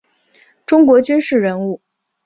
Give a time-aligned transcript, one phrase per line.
[0.65, 1.79] 中国军事人物。